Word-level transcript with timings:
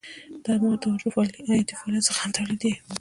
دا 0.45 0.53
مواد 0.61 0.79
د 0.81 0.85
حجرو 0.91 1.43
حیاتي 1.49 1.73
فعالیت 1.79 2.05
څخه 2.09 2.19
هم 2.23 2.31
تولیدیږي. 2.37 2.79